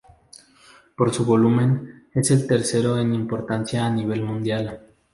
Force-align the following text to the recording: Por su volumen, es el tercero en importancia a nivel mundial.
Por 0.97 1.13
su 1.13 1.25
volumen, 1.25 2.07
es 2.15 2.31
el 2.31 2.47
tercero 2.47 2.97
en 2.97 3.13
importancia 3.13 3.85
a 3.85 3.91
nivel 3.91 4.23
mundial. 4.23 4.81